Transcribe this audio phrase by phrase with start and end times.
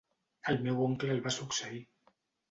[0.53, 1.83] El seu oncle el va succeir.